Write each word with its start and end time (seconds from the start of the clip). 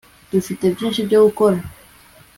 dufite 0.31 0.63
byinshi 0.75 0.99
byo 1.07 1.19
gukora 1.25 1.57